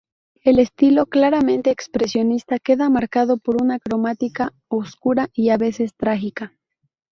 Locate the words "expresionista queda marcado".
1.69-3.37